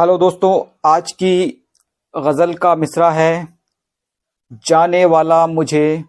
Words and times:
Hello 0.00 0.18
दोस्तों, 0.18 0.78
आज 0.86 1.12
की 1.12 1.66
गज़ल 2.14 2.54
का 2.54 2.74
मिसरा 2.74 3.10
है, 3.10 3.58
जाने 4.66 5.04
वाला 5.04 5.46
मुझे 5.46 6.04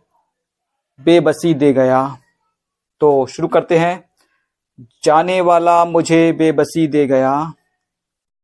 बेबसी 1.02 1.54
दे 1.54 1.74
गया। 1.74 2.18
तो 3.00 3.26
शुरू 3.26 3.48
करते 3.48 3.78
हैं। 3.78 4.10
जाने 5.04 5.42
वाला 5.42 5.86
मुझे 5.86 6.32
बेबसी 6.32 6.88
दे 6.88 7.08
गया, 7.08 7.54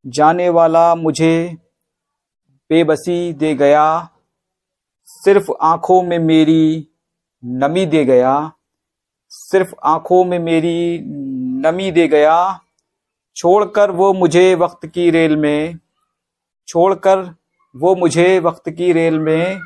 जाने 0.08 0.50
वाला 0.50 0.96
मुझे 0.96 1.58
बेबसी 2.70 3.34
दे 3.34 3.56
गया, 3.56 4.10
सिर्फ़ 5.06 5.52
आँखों 5.62 6.04
में 6.04 6.20
मेरी 6.20 6.88
नमी 7.46 7.86
दे 7.86 8.06
गया, 8.06 8.52
सिर्फ़ 9.30 9.76
आँखों 9.84 10.26
में 10.26 10.40
मेरी 10.40 11.00
नमी 11.64 11.92
दे 11.92 12.08
गया। 12.08 12.62
छोड़कर 13.36 13.92
वो 13.92 14.14
मुझे 14.14 14.54
वक्त 14.56 14.86
की 14.86 15.10
रेल 15.12 15.36
में, 15.38 15.80
छोड़कर 16.68 17.24
वो 17.76 17.96
मुझे 17.96 18.28
वक्त 18.40 18.70
की 18.70 18.92
रेल 18.94 19.20
में 19.20 19.60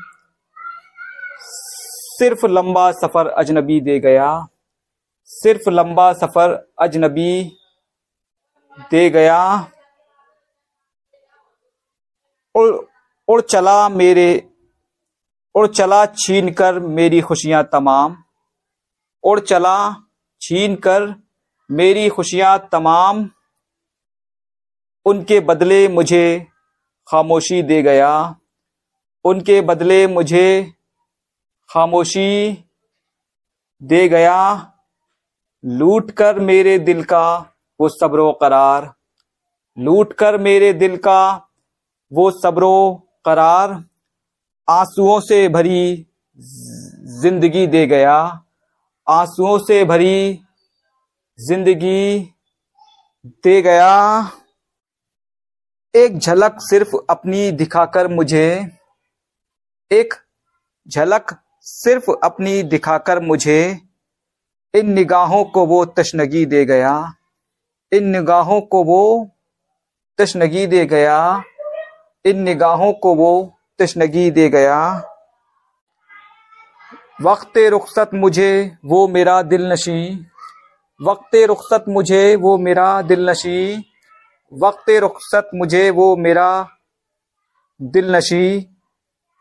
सिर्फ़ 2.18 2.46
लंबा 2.46 2.90
सफ़र 2.92 3.26
अजनबी 3.26 3.80
दे 3.80 3.98
गया, 4.00 4.46
सिर्फ़ 5.30 5.68
लंबा 5.70 6.12
सफ़र 6.12 6.58
अजनबी 6.78 7.42
दे 8.90 9.08
गया, 9.10 9.40
और 12.54 12.86
और 13.28 13.40
चला 13.40 13.88
मेरे, 13.88 14.28
और 15.54 15.66
चला 15.66 16.04
छीन 16.06 16.52
कर 16.52 16.78
मेरी 16.80 17.20
खुशियाँ 17.20 17.62
तमाम, 17.72 18.16
और 19.24 19.40
चला 19.40 19.92
छीन 20.42 20.74
कर 20.76 21.14
मेरी 21.70 22.08
खुशियाँ 22.08 22.58
तमाम 22.72 23.28
उनके 25.06 25.40
बदले 25.40 25.86
मुझे 25.88 26.24
खामोशी 27.08 27.62
दे 27.62 27.82
गया। 27.82 28.12
उनके 29.24 29.60
बदले 29.60 30.06
मुझे 30.06 30.72
खामोशी 31.70 32.30
दे 33.82 34.08
गया। 34.08 34.38
लूट 35.64 36.10
कर 36.10 36.38
मेरे 36.40 36.78
दिल 36.80 37.02
का 37.04 37.26
वो 37.80 37.88
सब्रो 37.88 38.30
करार। 38.32 38.92
लूट 39.76 40.12
कर 40.12 40.38
मेरे 40.38 40.72
दिल 40.74 40.96
का 40.96 41.22
वो 42.12 42.30
सब्रो 42.32 42.74
करार 43.24 43.72
आंसुओं 44.68 45.20
से 45.20 45.48
भरी 45.48 46.06
ज़िंदगी 47.20 47.66
दे 47.66 47.86
गया। 47.86 48.16
आंसुओं 49.06 49.58
से 49.58 49.84
भरी 49.84 50.40
ज़िंदगी 51.38 52.18
दे 53.44 53.60
गया। 53.62 53.90
एक 55.96 56.18
झलक 56.18 56.56
सिर्फ़ 56.58 56.96
अपनी 57.10 57.50
दिखाकर 57.50 58.08
मुझे, 58.08 58.66
एक 59.92 60.14
झलक 60.88 61.36
सिर्फ़ 61.60 62.10
अपनी 62.24 62.62
दिखाकर 62.62 63.20
मुझे, 63.20 63.78
इन 64.74 64.92
निगाहों 64.92 65.44
को 65.44 65.66
वो 65.66 65.84
तशनगी 65.84 66.46
दे 66.46 66.64
गया, 66.64 67.12
इन 67.92 68.04
निगाहों 68.04 68.60
को 68.60 68.84
वो 68.84 69.30
तशनगी 70.18 70.66
दे 70.66 70.86
गया, 70.86 71.42
इन 72.24 72.42
निगाहों 72.42 72.92
को 72.92 73.14
वो 73.14 73.58
तशनगी 73.78 74.30
दे 74.30 74.48
गया। 74.48 75.02
वक्त 77.22 77.58
रुखसत 77.58 78.10
मुझे 78.14 78.76
वो 78.84 79.08
मेरा 79.08 79.42
दिल 79.42 79.72
नशी 79.72 80.26
वक्त 81.02 81.36
रुखसत 81.36 81.84
मुझे 81.88 82.36
वो 82.36 82.58
मेरा 82.58 83.02
दिल 83.02 83.30
नशी 83.30 83.89
वक्त 84.52 84.90
रुखसत 84.90 85.50
मुझे 85.54 85.90
वो 85.90 86.16
मेरा 86.16 86.68
दिल 87.80 88.14
नशी 88.16 88.66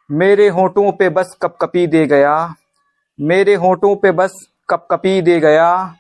मेरे 0.10 0.48
होठों 0.48 0.92
पे 0.92 1.10
बस 1.10 1.36
कप 1.42 1.58
कपी 1.62 1.86
दे 1.88 2.06
गया, 2.06 2.56
मेरे 3.20 3.56
होठों 3.56 3.96
पे 3.96 4.12
बस 4.12 4.34
कप 4.70 4.88
कपी 4.92 5.22
दे 5.22 5.40
गया, 5.40 5.96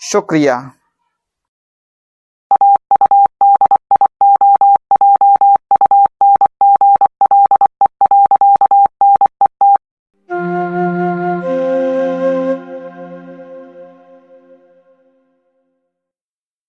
शुक्रिया। 0.00 0.56